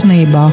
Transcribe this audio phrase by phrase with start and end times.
[0.00, 0.48] sirsnībā.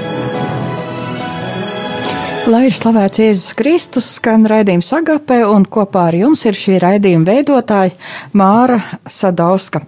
[2.48, 7.28] Lai ir slavēts Jēzus Kristus, skan raidījums Agapē, un kopā ar jums ir šī raidījuma
[7.28, 7.92] veidotāja
[8.40, 9.82] Māra Sadauska.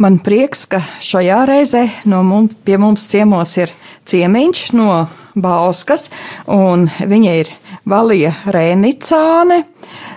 [0.00, 3.72] Man prieks, ka šajā reizē no mums, pie mums ciemos ir
[4.08, 5.06] ciemiņš no
[5.36, 6.08] Bauskas,
[6.48, 7.52] un viņa ir
[7.88, 9.62] Valija Rēnicāne,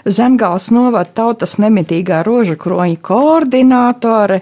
[0.03, 4.41] Zemgāls novada tautas nemitīgā rožu kroņa koordinātore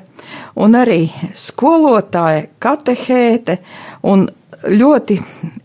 [0.61, 1.03] un arī
[1.37, 3.57] skolotāja, katehēte
[4.09, 4.27] un
[4.67, 5.19] ļoti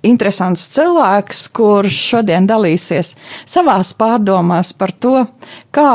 [0.06, 3.14] interesants cilvēks, kurš šodien dalīsies
[3.48, 5.24] savās pārdomās par to,
[5.74, 5.90] kā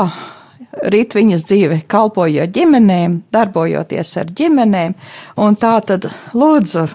[0.92, 4.96] rīt viņas dzīve, kalpojot ģimenēm, darbojoties ar ģimenēm.
[5.40, 6.86] Un tā tad lūdzu.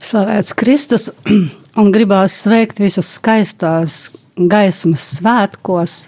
[0.00, 1.10] Slavēts Kristus,
[1.80, 6.00] un gribās sveikt visus skaistās gaismas svētkos,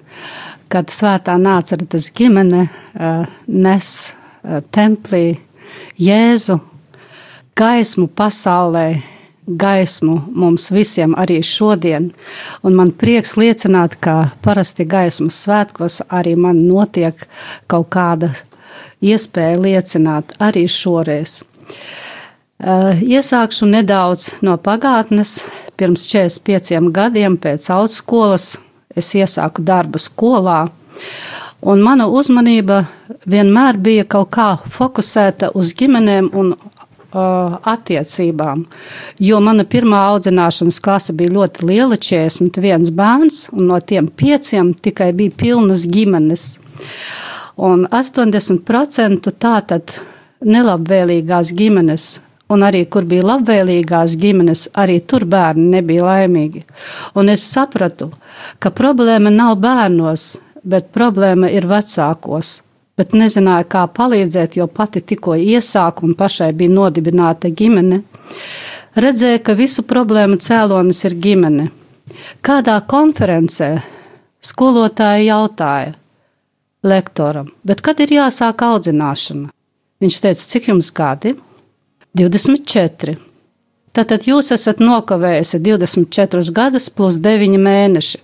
[0.73, 5.37] kad svētā nāceretes ģimene uh, nes uh, templī
[6.01, 6.59] Jēzu
[7.57, 9.03] gaismu pasaulē,
[9.47, 12.11] gaismu mums visiem arī šodien.
[12.63, 17.27] Un man prieks liecināt, ka parasti gaismas svētkos arī man notiek
[17.67, 18.31] kaut kāda
[19.03, 21.43] iespēja liecināt arī šoreiz.
[22.63, 25.41] Uh, iesākšu nedaudz no pagātnes.
[25.77, 28.53] Pirms 45 gadiem pēc augstskolas
[28.95, 30.69] es iesāku darbu skolā.
[31.63, 32.85] Un mana uzmanība
[33.27, 36.55] vienmēr bija kaut kā fokusēta uz ģimenēm un
[37.13, 38.65] uh, attiecībām.
[39.23, 45.13] Jo mana pirmā audzināšanas klase bija ļoti liela, 41 bērns, un no tiem pieciem tikai
[45.17, 46.49] bija pilnas ģimenes.
[47.63, 49.97] Un 80% tātad
[50.43, 52.13] nelabvēlīgās ģimenes
[52.53, 56.65] un arī kur bija labvēlīgās ģimenes, arī tur bērni nebija laimīgi.
[57.17, 58.11] Un es sapratu,
[58.61, 62.61] ka problēma nav bērnos, bet problēma ir vecākos
[62.99, 68.03] bet nezināja, kā palīdzēt, jo pati tikko iesāku un pašai bija nodibināta ģimene.
[68.99, 71.71] Redzēja, ka visu problēmu cēlonis ir ģimene.
[72.45, 73.71] Kādā konferencē
[74.43, 75.95] skolotāja jautāja
[76.85, 77.49] lektoram,
[77.81, 79.49] kad ir jāsāk audzināšana?
[80.03, 81.37] Viņš teica, cik jums gadi?
[82.19, 83.15] 24.
[83.93, 88.19] Tātad jūs esat nokavējusi 24 gadus plus 9 mēneši.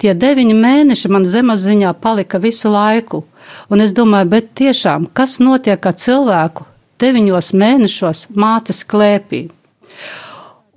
[0.00, 3.24] Tie 9 mēneši man zemapziņā palika visu laiku,
[3.70, 6.66] Un es domāju, bet tiešām, kas notiek ar cilvēku
[7.00, 9.48] deviņos mēnešos mātes klēpī?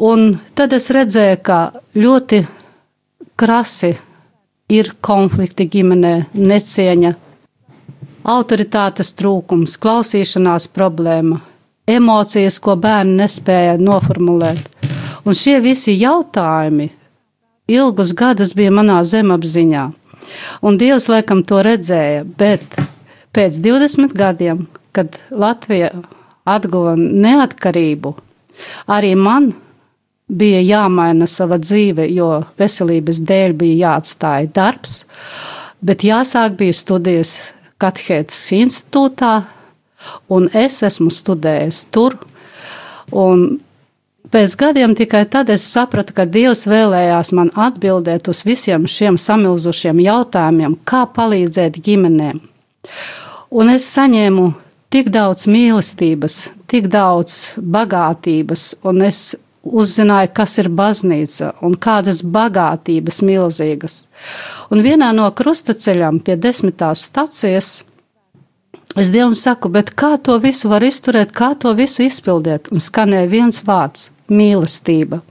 [0.03, 1.59] Un tad es redzēju, ka
[1.95, 2.41] ļoti
[3.39, 3.93] krasi
[4.73, 7.13] ir konflikti ģimenē, necieņa,
[8.23, 11.39] autoritātes trūkums, klausīšanās problēma,
[11.89, 14.69] emocijas, ko bērni nespēja noformulēt.
[15.23, 16.89] Un šie visi jautājumi
[17.71, 19.85] ilgus gadus bija manā zemapziņā.
[20.65, 22.77] Un Dievs laikam to redzēja, bet
[23.35, 25.91] pēc 20 gadiem, kad Latvija
[26.45, 28.13] atguva neatkarību,
[28.91, 29.51] arī man
[30.27, 35.03] bija jāmaina sava dzīve, jo veselības dēļ bija jāatstāj darbs,
[35.83, 37.37] bet jāsāk bija studijas
[37.83, 39.33] Katehētas institūtā,
[40.31, 42.15] un es esmu studējis tur.
[43.11, 43.57] Un
[44.33, 49.99] Pēc gadiem tikai tad es sapratu, ka Dievs vēlējās man atbildēt uz visiem šiem samilzušiem
[50.01, 52.39] jautājumiem, kā palīdzēt ģimenēm.
[53.53, 54.47] Un es saņēmu
[54.89, 59.19] tik daudz mīlestības, tik daudz bagātības, un es
[59.61, 63.99] uzzināju, kas ir baznīca un kādas bagātības milzīgas.
[64.73, 67.83] Un vienā no krustaceļām pie desmitās stacijas
[68.97, 72.73] es Dievam saku, bet kā to visu var izturēt, kā to visu izpildīt?
[72.73, 75.21] Un skanēja viens vārds mīlestība.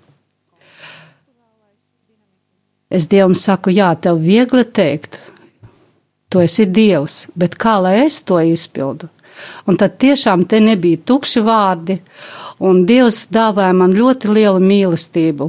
[2.93, 5.17] Es Dievam saku, jā, tev viegli teikt,
[6.29, 9.09] tu esi Dievs, bet kā lai es to izpildu?
[9.67, 11.97] Un tad tiešām te nebija tukši vārdi,
[12.61, 15.49] un Dievs dāvāja man ļoti lielu mīlestību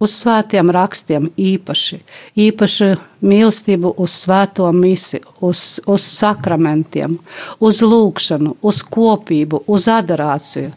[0.00, 1.98] uz svētiem rakstiem īpaši,
[2.40, 2.88] īpaši
[3.20, 7.18] mīlestību uz svēto misi, uz, uz sakramentiem,
[7.60, 10.72] uz lūgšanu, uz kopību, uz adorāciju.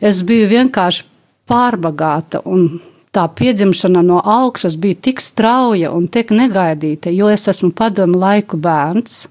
[0.00, 1.06] Es biju vienkārši
[1.48, 2.82] pārbagāta un
[3.16, 8.60] tā piedzimšana no augšas bija tik strauja un tik negaidīta, jo es esmu padomu laiku
[8.60, 9.22] bērns,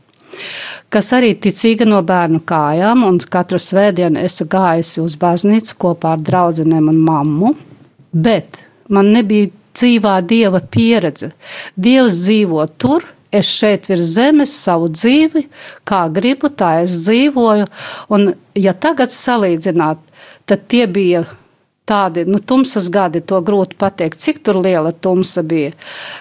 [0.90, 6.26] kas arī ticīga no bērnu kājām, un katru svētdienu esmu gājusi uz baznīcu kopā ar
[6.26, 7.54] draugiem un mammu.
[8.10, 8.58] Bet
[8.94, 11.32] man nebija dzīvā dieva pieredze.
[11.78, 15.46] Dievs dzīvo tur, es šeit virs zemes savu dzīvi,
[15.88, 17.68] kā gribu, tā es dzīvoju.
[18.14, 20.02] Un, ja tagad salīdzināt,
[20.50, 21.24] tad tie bija
[21.90, 25.74] tādi nu, tumsas gadi, to grūti pateikt, cik liela tumsa bija.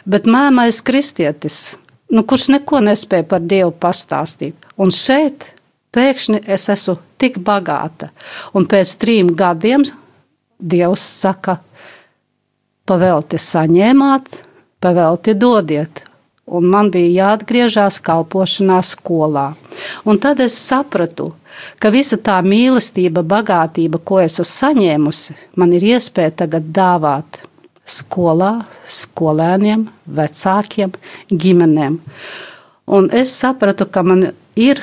[0.05, 1.76] Bet mēmais kristietis,
[2.12, 4.56] nu, kurš neko nespēja par Dievu pastāstīt.
[4.81, 5.50] Un šeit
[5.97, 8.12] pēkšņi es esmu tik bagāta.
[8.56, 9.85] Un pēc trim gadiem
[10.59, 11.59] Dievs saka,
[12.88, 14.43] pavelti saņēmāt,
[14.81, 16.05] pavelti dodiet.
[16.49, 19.50] Un man bija jāatgriežas kalpošanā skolā.
[20.08, 21.35] Un tad es sapratu,
[21.76, 27.43] ka visa tā mīlestība, bagātība, ko esmu saņēmusi, man ir iespēja tagad dāvāt
[27.88, 28.52] skolā,
[28.88, 30.94] skolēniem, vecākiem,
[31.32, 31.99] ģimenēm.
[32.96, 34.81] Un es sapratu, ka man ir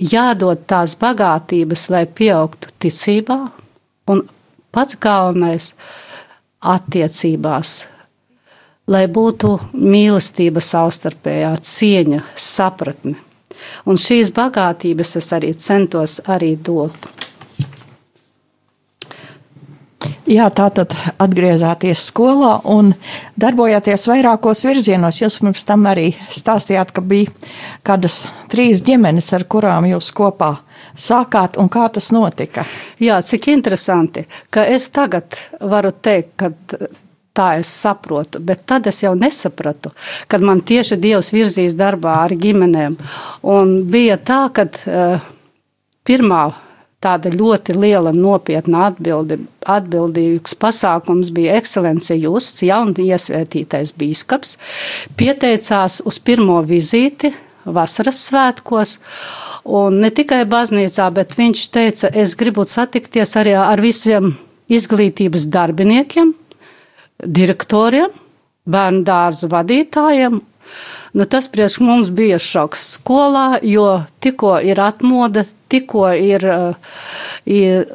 [0.00, 3.40] jādod tās bagātības, lai pieaugtu ticībā,
[4.10, 4.22] un
[4.72, 5.72] pats galvenais-
[6.60, 7.86] attiecībās,
[8.90, 13.16] lai būtu mīlestība savstarpējā, cieņa, sapratne.
[13.88, 16.96] Un šīs bagātības es arī centos arī dot.
[20.30, 22.92] Jā, tā tad atgriezāties skolā un
[23.40, 25.18] darbojāties vairākos virzienos.
[25.18, 27.32] Jūs pirms tam arī stāstījāt, ka bija
[27.86, 30.54] kādas trīs ģimenes, ar kurām jūs kopā
[30.96, 32.64] sākāt un kā tas notika.
[33.00, 36.52] Jā, cik interesanti, ka es tagad varu teikt, ka
[37.36, 39.92] tā es saprotu, bet tad es jau nesapratu,
[40.28, 42.96] kad man tieši Dievs virzīs darbā ar ģimenēm.
[43.54, 45.30] Un bija tā, ka uh,
[46.04, 46.42] pirmā
[47.00, 54.56] tāda ļoti liela nopietna atbildi, atbildīgs pasākums bija ekscelence Justs, jauni iesvētītais bīskaps,
[55.16, 57.32] pieteicās uz pirmo vizīti
[57.64, 58.98] vasaras svētkos.
[59.70, 64.32] Un ne tikai baznīcā, bet viņš teica, es gribu satikties arī ar visiem
[64.70, 66.32] izglītības darbiniekiem,
[67.22, 68.10] direktoriem,
[68.70, 70.40] bērnu dārzu vadītājiem.
[71.14, 73.86] Nu, tas priekš mums bija šoks skolā, jo
[74.22, 77.00] tikko ir atmoda, tikko ir, uh,
[77.46, 77.86] ir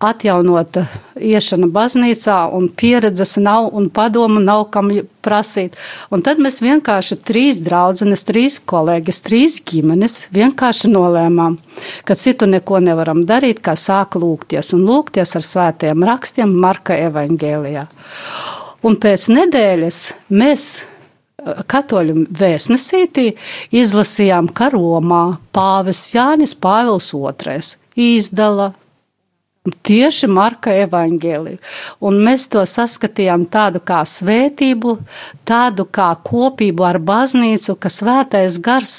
[0.00, 0.86] atjaunota
[1.20, 4.88] iešana baznīcā, un pieredzes nav, un padomu nav kam
[5.20, 5.76] prasīt.
[6.08, 11.58] Un tad mēs vienkārši trīs draudzenes, trīs kolēģis, trīs ģimenes vienkārši nolēmām,
[12.08, 17.84] ka citu neko nevaram darīt, kā sāk lūgties, un lūgties ar svētiem rakstiem Marka evaņģēlijā.
[18.88, 19.98] Un pēc nedēļas
[20.32, 23.34] mēs eh, katoļu vēstnesītī
[23.76, 27.60] izlasījām, ka Romā pāvis Jānis Pāvils II
[28.00, 28.72] izdala
[29.60, 31.58] tieši Marka evaņģēliju.
[32.08, 34.96] Un mēs to saskatījām tādu kā svētību,
[35.48, 38.94] tādu kā kopību ar baznīcu, ka svētais gars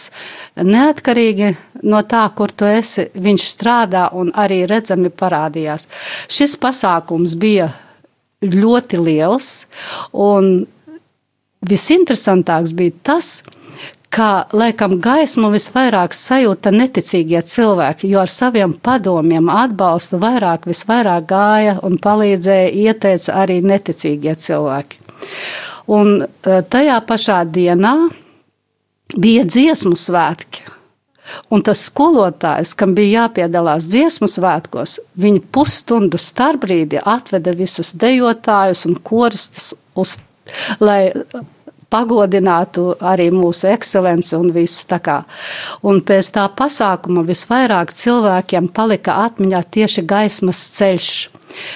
[0.56, 1.56] neatkarīgi
[1.90, 5.88] no tā, kur tu esi, viņš strādā un arī redzami parādījās.
[6.30, 7.72] Šis pasākums bija
[8.46, 9.66] ļoti liels.
[10.14, 10.68] Un
[11.66, 13.42] visinteresantāks bija tas,
[14.12, 21.78] ka laikam gaismu visvairāk sajūta neticīgie cilvēki, jo ar saviem padomiem, atbalstu vairāk, visvairāk gāja
[21.88, 25.00] un palīdzēja, ieteica arī neticīgie cilvēki.
[25.92, 27.96] Un eh, tajā pašā dienā
[29.18, 30.68] bija dziesmu svētki.
[31.52, 38.98] Un tas skolotājs, kam bija jāpiedalās dziesmu svētkos, viņa pusstundu starpbrīdī atveda visus dejotājus un
[39.00, 40.18] koristus, uz,
[40.84, 41.14] lai
[41.92, 45.22] pagodinātu arī mūsu ekscelenci un viss tā kā.
[45.88, 51.12] Un pēc tā pasākuma visvairāk cilvēkiem palika atmiņā tieši gaismas ceļš,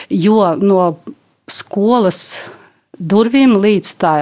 [0.10, 0.96] jo no
[1.52, 2.22] skolas
[2.98, 4.16] durvīm līdz tā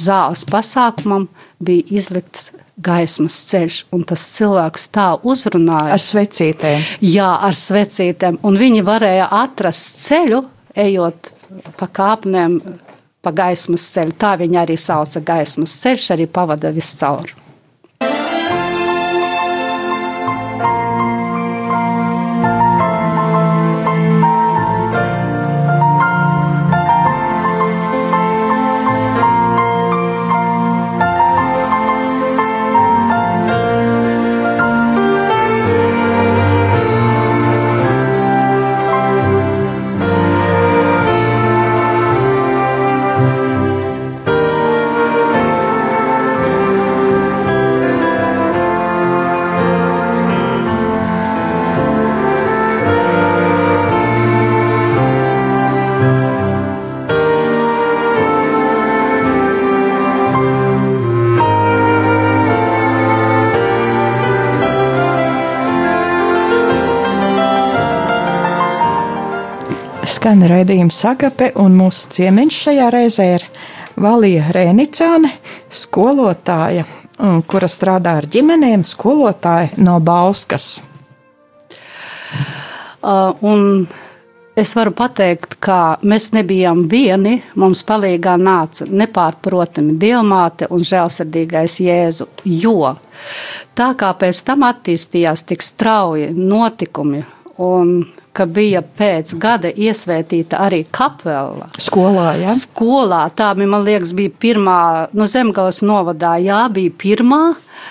[0.00, 1.28] zāles pasākumam
[1.60, 5.96] bija izlikts gaismas ceļš, un tas cilvēks tā uzrunāja.
[5.96, 6.86] Ar svecītēm.
[7.04, 10.40] Jā, ar svecītēm, un viņi varēja atrast ceļu,
[10.80, 11.32] ejot
[11.76, 12.56] pa kāpnēm,
[13.22, 14.16] pa gaismas ceļu.
[14.20, 17.34] Tā viņi arī sauca gaismas ceļš, arī pavada viscaur.
[70.70, 73.44] Raidījums Sagape, un mūsu ciemiņš šajā reizē ir
[73.98, 75.32] Valija Rēnicāne,
[75.66, 76.84] skolotāja,
[77.50, 80.84] kura strādā ar ģimenēm, skolotāja no Bauskas.
[83.02, 83.88] Uh, un
[84.54, 87.40] es varu pateikt, ka mēs nebijām vieni.
[87.58, 92.28] Mums palīdzīgā nāca nepārprotami Dievmāte un žēlsirdīgais Jēzu.
[92.46, 92.94] Jo
[93.74, 97.26] tā kā pēc tam attīstījās tik strauji notikumi
[97.58, 98.04] un
[98.40, 101.68] ka bija pēc gada iesvētīta arī kapela.
[101.76, 102.54] Skolā, ja?
[102.56, 104.80] Skolā, tā man liekas, bija pirmā,
[105.12, 107.42] no nu, Zemgales novadā, jā, bija pirmā.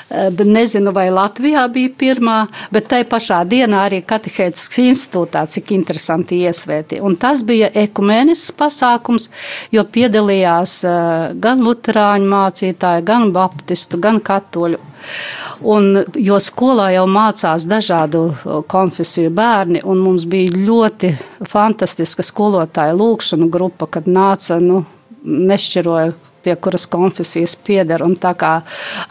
[0.09, 2.37] Eh, nezinu, vai Latvijā bija pirmā,
[2.73, 6.97] bet tai pašā dienā arī Katehētisks institūtā, cik interesanti iesvēti.
[7.05, 9.27] Un tas bija ekumēnisks pasākums,
[9.71, 14.79] jo piedalījās eh, gan luterāņu mācītāji, gan baptistu, gan katoļu.
[15.69, 18.23] Un, jo skolā jau mācās dažādu
[18.67, 21.13] konfesiju bērni, un mums bija ļoti
[21.47, 24.81] fantastiska skolotāja lūkšana grupa, kad nāca, nu,
[25.23, 28.01] nešķiroja pie kuras konfesijas pieder.
[28.19, 28.53] Tā kā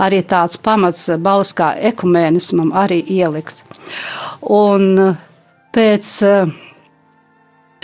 [0.03, 3.65] arī tāds pamats Bauskā ekumēnismam arī ielikts.
[4.43, 5.15] Un
[5.75, 6.11] pēc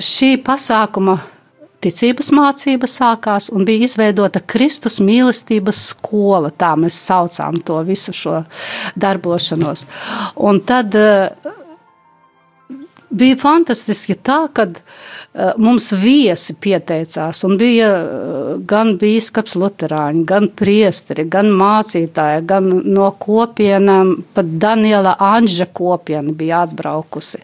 [0.01, 1.21] šī pasākuma
[1.85, 6.51] ticības mācība sākās un bija izveidota Kristus mīlestības skola.
[6.51, 8.41] Tā mēs saucām to visu šo
[8.97, 9.85] darbošanos.
[10.41, 10.97] Un tad
[13.15, 14.81] bija fantastiski tā, Eh,
[15.59, 23.09] mums viesi pieteicās, un bija eh, gan biskups Lutāņi, gan priesteri, gan mācītāji, gan no
[23.19, 27.43] kopienām, pat Daniela Anža kopiena bija atbraukusi.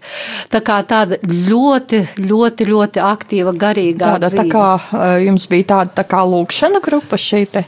[0.53, 4.47] Tā kā tāda ļoti, ļoti, ļoti aktīva garīgā tāda, dzīve.
[4.47, 7.67] Tā kā eh, jums bija tāda tā kā lūkšana grupa šī te?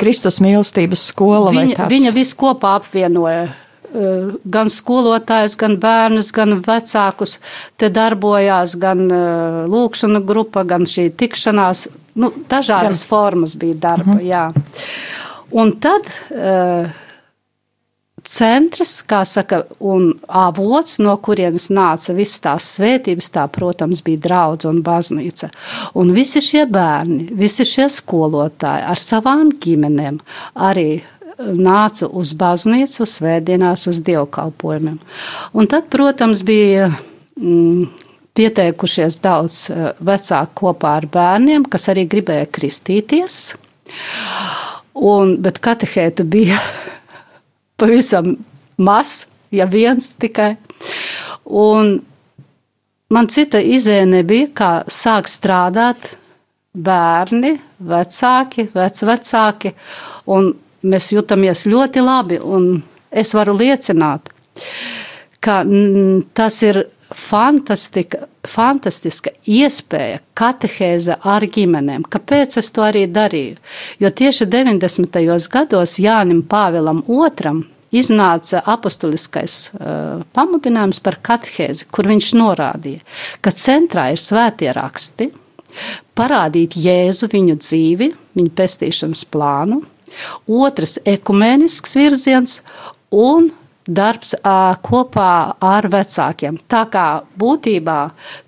[0.00, 1.52] Kristus mīlestības skola.
[1.54, 3.65] Viņa, viņa visu kopā apvienoja Eh,
[4.44, 7.38] gan skolotājus, gan bērnus, gan vecākus.
[7.76, 11.86] Te darbojās gan eh, lūkšana grupa, gan šī tikšanās.
[12.16, 13.08] Nu, dažādas gan.
[13.08, 14.16] formas bija darba.
[14.16, 14.24] -hmm.
[14.24, 14.52] Jā.
[15.50, 16.90] Un tad uh,
[18.26, 24.66] centrs, kā saka, un avots, no kurienes nāca visas tās svētības, tā, protams, bija draudz
[24.68, 25.50] un baznīca.
[25.94, 30.18] Un visi šie bērni, visi šie skolotāji ar savām ģimenēm
[30.54, 31.02] arī
[31.38, 34.98] nāca uz baznīcu, svētdienās, uz dievkalpojumiem.
[35.56, 36.88] Un tad, protams, bija
[37.36, 37.86] mm,
[38.36, 43.38] pieteikušies daudz eh, vecāku kopā ar bērniem, kas arī gribēja kristīties.
[44.96, 46.58] Un, bet katehēta bija
[47.80, 48.34] pavisam
[48.76, 50.54] maz, ja viens tikai.
[51.46, 51.98] Un
[53.12, 56.14] man cita izēja nebija, kā sāk strādāt
[56.76, 59.72] bērni, vecāki, vecvecāki.
[60.32, 60.50] Un
[60.82, 62.40] mēs jūtamies ļoti labi.
[63.10, 64.28] Es varu liecināt,
[65.40, 65.62] ka
[66.34, 66.82] tas ir
[67.16, 72.02] fantastiska iespēja katehēze ar ģimenēm.
[72.10, 73.56] Kāpēc es to arī darīju?
[74.02, 75.22] Jo tieši 90.
[75.52, 77.62] gados Jānim Pāvilam II
[77.94, 83.04] iznāca apustuliskais uh, pamudinājums par katehēzi, kur viņš norādīja,
[83.40, 85.30] ka centrā ir svētie raksti,
[86.18, 89.82] parādīt Jēzu viņu dzīvi, viņa pestīšanas plānu,
[90.46, 92.60] otrs ekumēnisks virziens
[93.10, 93.50] un
[93.86, 94.34] darbs
[94.86, 95.32] kopā
[95.62, 96.58] ar vecākiem.
[96.68, 97.06] Tā kā
[97.38, 97.98] būtībā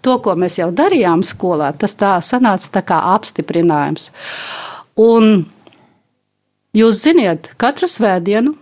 [0.02, 4.10] to, ko mēs jau darījām skolā, tas tā sanāca tā kā apstiprinājums.
[4.98, 5.46] Un
[6.75, 8.56] jūs ziniet, katru svētdienu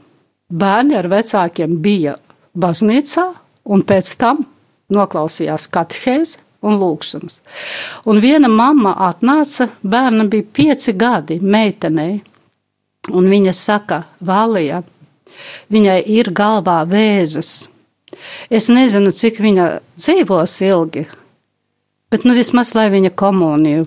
[0.53, 2.19] bērni ar vecākiem bija
[2.57, 3.31] baznīcā
[3.67, 4.45] un pēc tam
[4.93, 7.41] noklausījās katehēzi un lūkšanas.
[8.09, 12.21] Un viena mamma atnāca, bērnam bija pieci gadi, meitenei.
[13.15, 14.83] Un viņa saka, Valija,
[15.71, 17.69] viņai ir galvā vēzis.
[18.51, 19.67] Es nezinu, cik viņa
[19.99, 21.07] dzīvos ilgi,
[22.11, 23.87] bet nu, vismaz lai viņa komuniju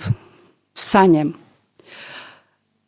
[0.79, 1.33] saņem.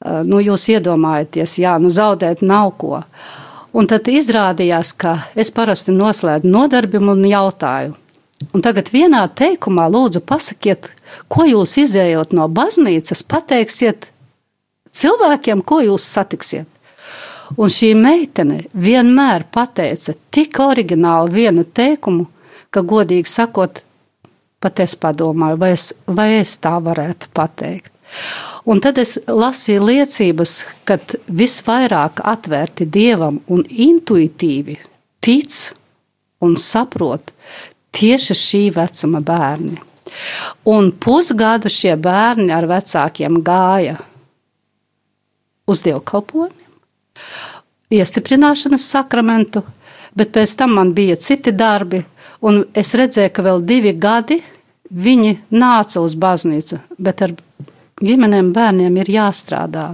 [0.02, 3.02] Nu, jūs iedomājaties, jā, nu, zaudēt nav ko.
[3.72, 7.96] Un tad izrādījās, ka es parasti noslēdzu nodarbību un jautāju.
[8.52, 10.90] Un tagad vienā teikumā lūdzu pasakiet,
[11.32, 14.11] ko jūs izējot no baznīcas, pateiksiet
[14.96, 16.68] cilvēkiem, ko jūs satiksiet.
[17.60, 22.28] Un šī meitene vienmēr pateica tik oriģināli vienu teikumu,
[22.72, 23.82] ka, godīgi sakot,
[24.62, 27.92] pat es padomāju, vai es, vai es tā varētu pateikt.
[28.68, 30.54] Un tad es lasīju liecības,
[30.86, 34.78] ka visvairāk atvērti dievam un intuitīvi
[35.24, 35.58] tic
[36.42, 37.34] un saprot
[37.96, 39.80] tieši šī vecuma bērni.
[40.70, 43.98] Un pusgadu šie bērni ar vecākiem gāja
[45.72, 46.72] uz dievkalpojumiem,
[47.92, 49.64] iestiprināšanas sakramentu,
[50.16, 52.02] bet pēc tam man bija citi darbi,
[52.48, 54.42] un es redzēju, ka vēl divi gadi
[54.92, 57.36] viņi nāca uz baznīcu, bet ar
[58.02, 59.90] ģimenēm bērniem ir jāstrādā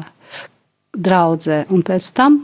[0.98, 2.40] draudzē, un pēc tam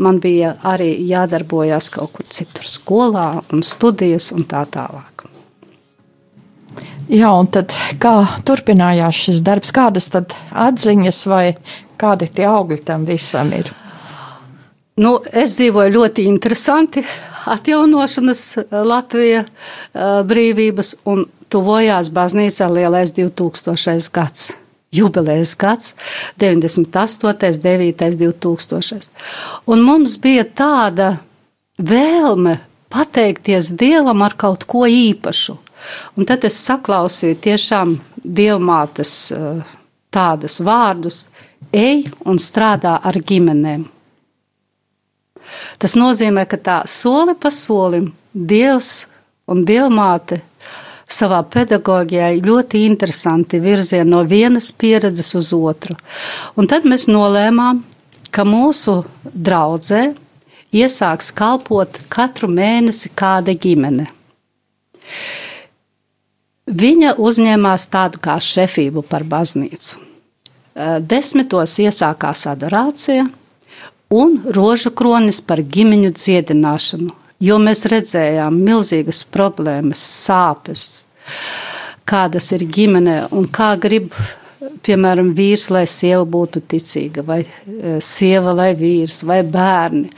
[0.00, 5.09] man bija arī jādarbojas kaut kur citur, skolā un studijas un tā tālāk.
[7.10, 8.14] Jā, un tad kā
[8.46, 11.44] turpinājās šis darbs, kādas tad atziņas vai
[11.98, 13.72] kādi tie augļi tam visam ir?
[15.00, 17.02] Nu, es dzīvoju ļoti interesanti.
[17.50, 19.42] Atjaunošanas Latvija
[20.28, 24.10] brīvības un tuvojās baznīcā lielais 2000.
[24.14, 24.52] gads
[24.92, 25.94] jubilejas gads,
[26.38, 29.08] 98, 9, 2000.
[29.66, 31.16] Un mums bija tāda
[31.78, 32.56] vēlme
[32.90, 35.56] pateikties Dievam ar kaut ko īpašu.
[36.16, 37.94] Un tad es saklausīju tiešām
[38.24, 39.62] dievmātes eh,
[40.10, 41.24] tādas vārdus:
[41.72, 43.86] ej un strādā ar ģimenēm.
[45.82, 49.08] Tas nozīmē, ka tā soli pa solim Dievs
[49.50, 50.38] un Dievmāte
[51.10, 55.96] savā pedagoģijā ļoti interesanti virzieni no vienas pieredzes uz otru.
[56.54, 57.82] Un tad mēs nolēmām,
[58.30, 60.12] ka mūsu draudzē
[60.70, 64.06] iesāks kalpot katru mēnesi kāda ģimene.
[66.70, 69.98] Viņa uzņēmās tādu kā šefību par baznīcu.
[71.02, 73.26] Desmitos iesākās adorācija
[74.14, 81.02] un rožu kronis par ģimeņu dziedināšanu jo mēs redzējām milzīgas problēmas, sāpes,
[82.08, 84.12] kādas ir ģimenē un kā grib.
[84.84, 87.38] Piemēram, vīrs, lai sieva būtu ticīga, vai
[88.04, 90.08] sieva, lai vīrs, vai bērni.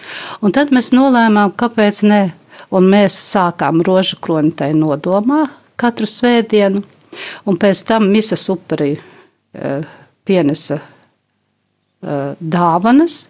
[0.42, 2.22] Un tad mēs nolēmām, kāpēc ne.
[2.72, 5.44] Un mēs sākām rožu kronitai nodomā
[5.76, 6.82] katru svētdienu,
[7.46, 9.74] un pēc tam misas upurī e,
[10.24, 10.84] pienesa e,
[12.38, 13.26] dāvanas,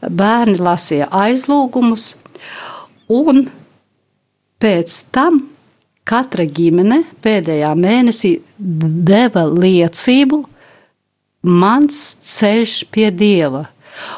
[0.00, 2.12] bērni lasīja aizlūgumus,
[3.08, 3.46] Un
[4.60, 5.40] pēc tam
[6.08, 10.42] katra ģimene pēdējā mēnesī deva liecību,
[11.48, 13.64] mans ceļš pie dieva.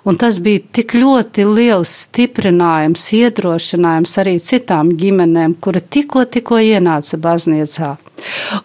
[0.08, 7.20] Un tas bija tik ļoti liels stiprinājums, iedrošinājums arī citām ģimenēm, kuri tikko, tikko ienāca
[7.20, 7.94] baznīcā.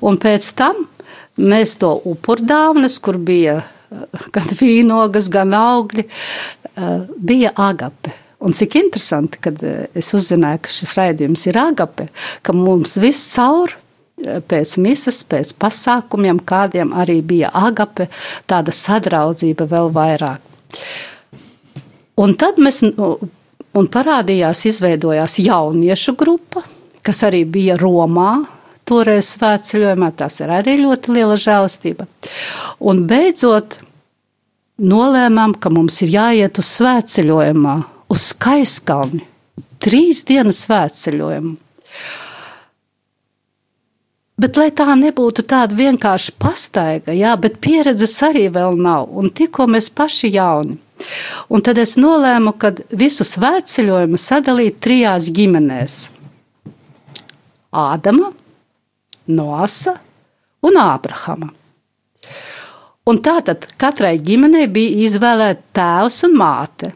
[0.02, 0.86] Un pēc tam
[1.38, 3.62] mēs to upurdāvnes, kur bija
[4.36, 8.14] gan vīnogas, gan augļi, eh, bija agape.
[8.40, 12.10] Un cik interesanti, kad eh, es uzzināju, ka šis raidījums ir agape,
[12.42, 18.10] ka mums viss caur eh, pēc misas, pēc pasākumiem, kādiem arī bija agape,
[18.50, 20.55] tāda sadraudzība vēl vairāk.
[22.22, 26.64] Un tad mēs, un parādījās, izveidojās jauniešu grupa,
[27.06, 28.46] kas arī bija Romā,
[28.88, 32.08] toreiz svētceļojumā, tas ir arī ļoti liela žēlastība.
[32.86, 33.80] Un beidzot,
[34.82, 37.76] nolēmām, ka mums ir jāiet uz svētceļojumā,
[38.14, 39.24] uz skaiskalni.
[39.82, 41.56] Trīs dienas svētceļojumu.
[44.36, 49.68] Bet, lai tā nebūtu tāda vienkārši pastaiga, jā, bet pieredzes arī vēl nav, un tikko
[49.72, 50.76] mēs paši jauni.
[51.52, 55.96] Un tad es nolēmu, ka visu svētceļojumu sadalīt trijās ģimenēs-
[57.86, 58.34] Ādama,
[59.28, 59.96] Noasa
[60.64, 61.50] un Ābrahama.
[63.08, 66.94] Un tātad katrai ģimenei bija izvēlēta tēvs un māte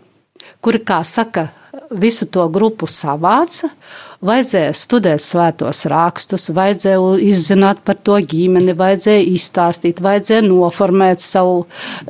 [0.61, 1.49] kuri, kā saka,
[1.91, 3.71] visu to grupu savāca.
[4.19, 11.61] Vajadzēja studēt svētos rakstus, vajadzēja izzināt par to ģimeni, vajadzēja izstāstīt, vajadzēja noformēt savu,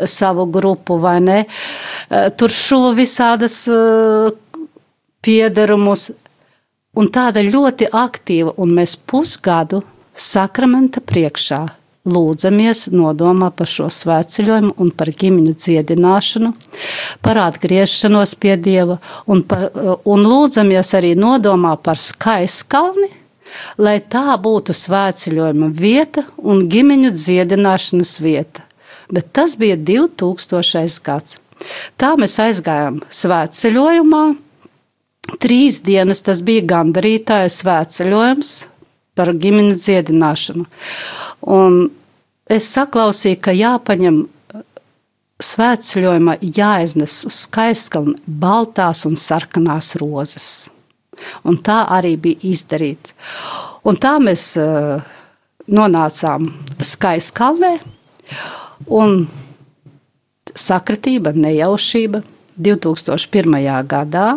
[0.09, 1.39] savu grupu vai ne.
[1.45, 4.31] Eh, tur šo visādas eh,
[5.21, 6.09] piederumus.
[6.97, 9.83] Un tāda ļoti aktīva, un mēs pusgadu
[10.17, 11.61] sakramenta priekšā
[12.09, 16.51] lūdzamies nodomā par šo svētceļojumu un par ģimeņu dziedināšanu,
[17.25, 19.69] par atgriešanos pie Dieva un, par,
[20.03, 23.11] un lūdzamies arī nodomā par skaiskalni,
[23.81, 28.65] lai tā būtu svētceļojuma vieta un ģimeņu dziedināšanas vieta.
[29.09, 30.99] Bet tas bija 2000.
[31.05, 31.39] gads.
[31.99, 34.23] Tā mēs aizgājām svētceļojumā.
[35.41, 38.53] Trīs dienas tas bija gandarītāja svētceļojums
[39.17, 40.65] par ģimenes dziedināšanu.
[41.51, 41.79] Un
[42.49, 44.63] es saklausīju, ka jāpaņem uh,
[45.43, 50.49] svētceļojumā jāiznes uz skaistkalnu baltās un sarkanās rozes.
[51.43, 53.15] Un tā arī bija izdarīta.
[53.87, 54.99] Un tā mēs uh,
[55.69, 56.49] nonācām
[56.83, 57.73] skaistkalnē
[58.95, 59.25] un
[60.55, 62.23] sakritība, nejaušība
[62.59, 63.57] 2001.
[63.87, 64.27] gadā.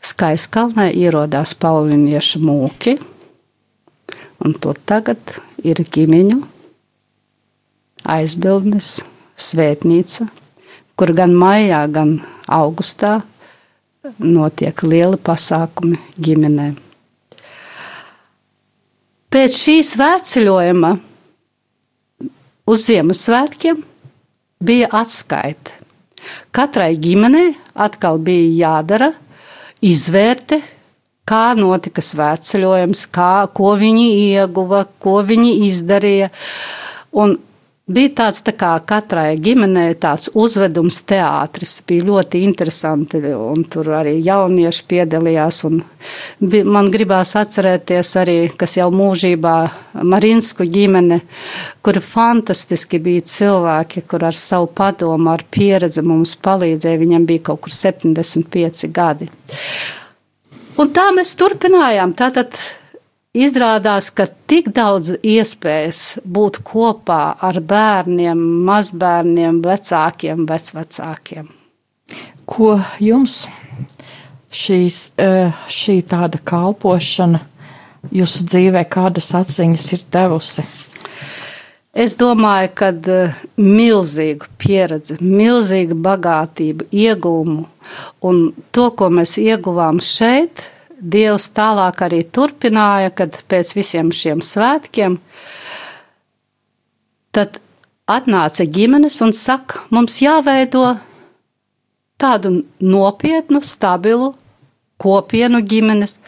[0.00, 2.98] Skaistkalnē ierodās pauliniešu mūki–
[4.40, 5.18] Un tur tagad
[5.64, 6.40] ir ģimeņu
[8.10, 9.00] aizbildnis,
[9.40, 10.26] svētnīca,
[10.96, 12.18] kur gan maijā, gan
[12.50, 13.20] augustā
[14.18, 16.76] notiek lieli pasākumi ģimenēm.
[19.30, 20.90] Pēc šīs svētceļojuma
[22.70, 23.84] uz Ziemassvētkiem
[24.64, 25.76] bija atskaita.
[26.50, 29.12] Katrai ģimenei atkal bija jādara
[29.86, 30.58] izvērte,
[31.30, 36.30] kā notika svētceļojums, kā, ko viņi ieguva, ko viņi izdarīja.
[37.20, 37.38] Un
[37.90, 41.78] bija tāds tā kā katrai ģimenei tāds uzvedums teātris.
[41.86, 45.60] Bija ļoti interesanti, un tur arī jaunieši piedalījās.
[46.40, 49.56] Bija, man gribās atcerēties arī, kas jau mūžībā
[50.06, 51.20] Marinsku ģimene,
[51.82, 57.02] kur fantastiski bija cilvēki, kur ar savu padomu, ar pieredzi mums palīdzēja.
[57.02, 59.30] Viņam bija kaut kur 75 gadi.
[60.80, 62.14] Un tā mēs turpinājām.
[62.16, 62.56] Tātad
[63.30, 71.46] Izrādās, ka tik daudz iespējas būt kopā ar bērniem, mazbērniem, vecākiem, vecvecākiem.
[72.42, 73.44] Ko jums
[74.50, 77.38] šīs, eh, šī tāda kalpošana
[78.10, 80.66] jūsu dzīvē, kādas atziņas ir devusi?
[81.94, 87.68] Es domāju, ka eh, milzīgu pieredzi, milzīgu bagātību, iegūmu
[88.20, 95.16] un to, ko mēs ieguvām šeit, Dievs tālāk arī turpināja, kad pēc visiem šiem svētkiem,
[97.32, 97.56] tad
[98.10, 100.98] atnāca ģimenes un saka, mums jāveido
[102.20, 104.34] tādu nopietnu, stabilu
[105.00, 106.18] kopienu ģimenes.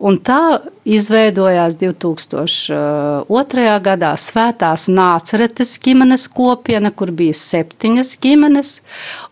[0.00, 3.64] Un tā izveidojās 2002.
[3.84, 8.70] gadā Svētās Nāceretes ģimenes kopiena, kur bija septiņas ģimenes,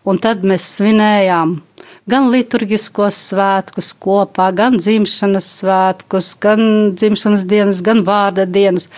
[0.05, 1.57] un tad mēs svinējām
[2.09, 6.61] gan liturgiskos svētkus kopā, gan dzimšanas svētkus, gan
[6.97, 8.89] dzimšanas dienas, gan vārda dienas.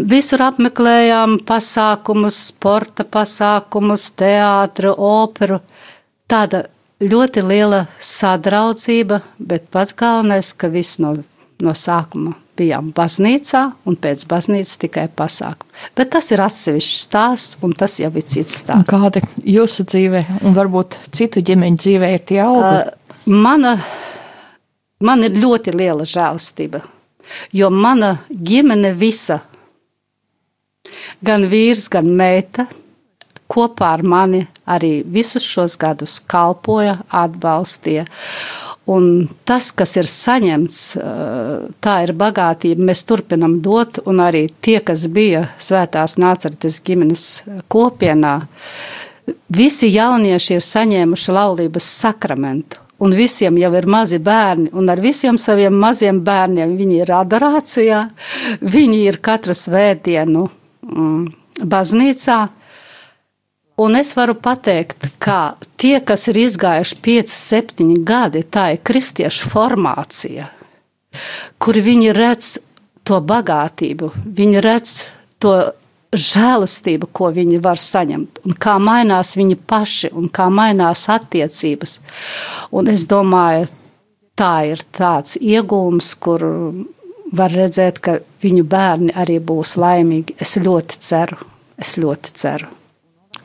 [0.00, 5.60] Visur apmeklējām pasākumus, sporta pasākumus, teātru, operu.
[6.30, 6.64] Tāda
[7.04, 11.18] ļoti liela sadraudzība, bet pats galvenais, ka viss no,
[11.60, 15.68] no sākuma bijām baznīcā un pēc baznīcas tikai pasākumu.
[15.96, 18.90] Bet tas ir atsevišķs stāsts, un tas jau ir cits stāsts.
[18.90, 22.80] Kāda jūsu dzīve un varbūt citu ģimeņu dzīvē ir tie augļi?
[22.80, 22.96] Uh,
[23.30, 23.76] mana,
[25.00, 26.82] man ir ļoti liela žēlastība,
[27.56, 29.40] jo mana ģimene visa,
[31.24, 32.66] gan vīrs, gan meita,
[33.50, 38.06] kopā ar mani arī visus šos gadus kalpoja, atbalstīja.
[38.90, 40.78] Un tas, kas ir saņemts,
[41.84, 42.88] tā ir bagātība.
[42.88, 47.24] Mēs turpinām dot, un arī tie, kas bija Svētās Nācertes ģimenes
[47.70, 48.40] kopienā,
[49.46, 52.82] visi jaunieši ir saņēmuši laulības sakramentu.
[53.00, 58.00] Un visiem jau ir mazi bērni, un ar visiem saviem maziem bērniem viņi ir adorācijā,
[58.60, 60.42] viņi ir katru svētdienu
[60.84, 61.22] mm,
[61.64, 62.40] baznīcā.
[63.80, 69.50] Un es varu pateikt, ka tie, kas ir izgājuši 5, 7 gadi, tā ir kristiešu
[69.52, 70.48] formācija,
[71.60, 72.56] kur viņi redz
[73.04, 74.94] to bagātību, viņi redz
[75.42, 75.54] to
[76.10, 81.98] žēlastību, ko viņi var saņemt, un kā mainās viņi paši, un kā mainās attiecības.
[82.74, 83.68] Un es domāju,
[84.38, 86.44] tā ir tāds iegūms, kur
[87.36, 90.34] var redzēt, ka viņu bērni arī būs laimīgi.
[90.42, 91.38] Es ļoti ceru,
[91.78, 92.79] es ļoti ceru.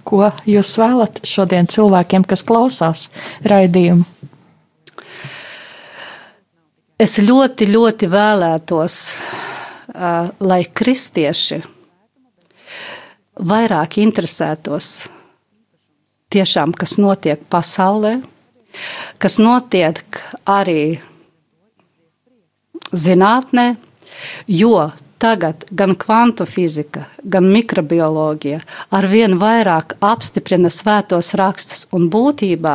[0.05, 3.07] Ko jūs vēlat šodien cilvēkiem, kas klausās
[3.45, 4.05] raidījumu?
[7.01, 8.99] Es ļoti, ļoti vēlētos,
[10.45, 11.57] lai kristieši
[13.35, 15.09] vairāk interesētos
[16.31, 18.13] tiešām, kas notiek pasaulē,
[19.19, 21.01] kas notiek arī
[22.95, 23.67] zinātnē,
[24.47, 24.87] jo
[25.17, 28.58] Tagad gan kvantu fizika, gan mikrobioloģija
[28.97, 32.73] ar vien vairāk apstiprina svētos rakstus, un būtībā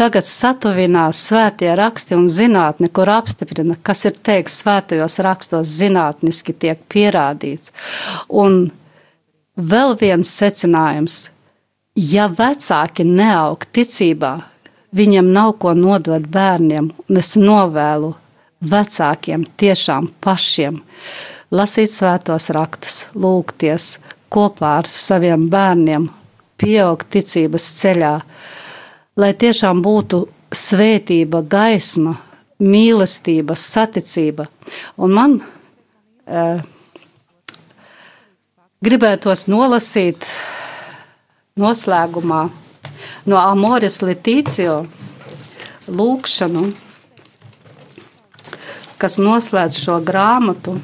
[0.00, 6.80] tagad satuvinās svētie raksti un zinātne, kur apstiprina, kas ir teikts svētajos rakstos, zinātniski tiek
[6.88, 7.74] pierādīts.
[8.32, 8.70] Un
[9.60, 11.26] vēl viens secinājums:
[11.94, 14.38] ja vecāki neaug ticībā,
[14.96, 18.14] viņiem nav ko nodot bērniem, un es novēlu
[18.64, 20.80] vecākiem tiešām pašiem
[21.54, 23.98] lasīt svētos rakstus, lūgties
[24.32, 26.08] kopā ar saviem bērniem,
[26.60, 28.14] pieaugt ticības ceļā,
[29.18, 32.16] lai tiešām būtu svētība, gaisma,
[32.58, 34.48] mīlestība, saticība.
[34.98, 36.44] Un man e,
[38.84, 40.26] gribētos nolasīt
[41.58, 42.42] noslēgumā
[43.28, 44.82] no Amoris Litīcio
[45.88, 46.68] lūkšanu,
[48.98, 50.78] kas noslēdz šo grāmatu.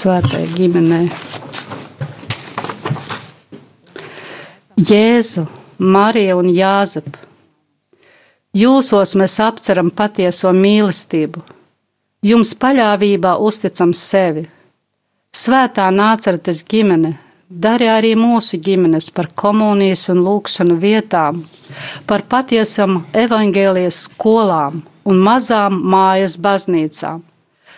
[0.00, 1.08] Svētai ģimenei.
[4.80, 5.42] Jēzu,
[5.76, 7.18] Marija un Jāzep.
[8.56, 11.42] Jūsos mēs apceram patieso mīlestību,
[12.24, 14.46] jums paļāvībā uzticam sevi.
[15.36, 17.12] Svētā nācertes ģimene,
[17.50, 21.44] dari arī mūsu ģimenes par komunijas un lūkšanu vietām,
[22.08, 27.20] par patiesam evaņģēlijas skolām un mazām mājas baznīcām.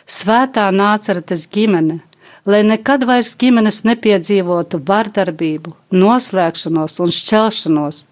[0.06, 2.00] Svētā nācaretes ģimene,
[2.46, 8.05] lai nekad vairs ģimenes nepiedzīvotu vardarbību, noslēgšanos un šķelšanos,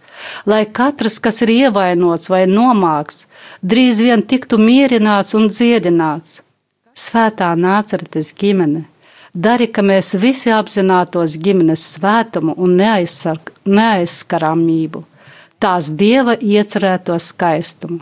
[0.47, 3.27] lai katrs, kas ir ievainots vai nomāks,
[3.63, 6.43] drīz vien tiktu mierināts un dziedināts.
[6.95, 8.85] Svētā nācaretes ģimene,
[9.35, 12.77] dari, ka mēs visi apzinātos ģimenes svētumu un
[13.67, 15.05] neaizskaramību,
[15.63, 18.01] tās dieva iecerēto skaistumu.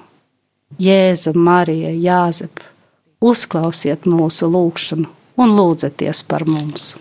[0.79, 2.61] Jēzu, Marija, Jāzep,
[3.25, 6.97] uzklausiet mūsu lūgšanu un lūdzieties par mums!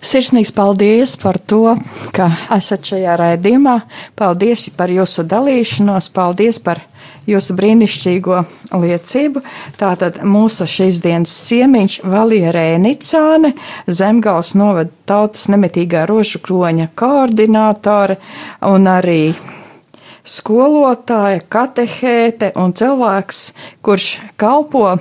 [0.00, 1.74] Sirsnīgs paldies par to,
[2.16, 3.74] ka esat šajā raidījumā.
[4.16, 6.80] Paldies par jūsu dalīšanos, paldies par
[7.28, 8.38] jūsu brīnišķīgo
[8.72, 9.42] liecību.
[9.80, 13.52] Tātad mūsu šīs dienas ciemiņš Valija Rēnicāne,
[13.84, 18.16] Zemgals novada tautas nemitīgā rožu kroņa koordinātore
[18.70, 19.34] un arī
[20.28, 23.44] skolotāja, katehēte un cilvēks,
[23.84, 24.96] kurš kalpo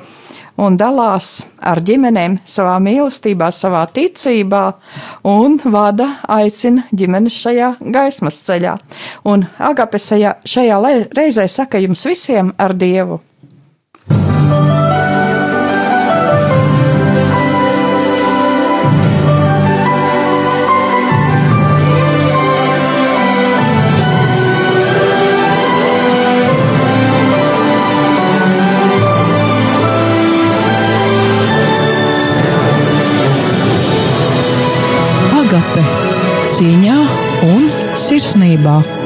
[0.57, 4.63] un dalās ar ģimenēm savā mīlestībā, savā ticībā
[5.29, 8.77] un vada, aicina ģimenes šajā gaismas ceļā.
[9.29, 10.81] Un Agape šajā, šajā
[11.17, 13.21] reizē saka jums visiem ar Dievu.
[36.57, 36.99] Cīņā
[37.53, 37.67] un
[38.07, 38.96] sirsnībā.